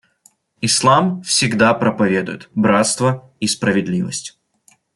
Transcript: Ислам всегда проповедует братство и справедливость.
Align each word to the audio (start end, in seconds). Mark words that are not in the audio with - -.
Ислам 0.61 1.21
всегда 1.21 1.75
проповедует 1.75 2.49
братство 2.55 3.31
и 3.39 3.45
справедливость. 3.45 4.35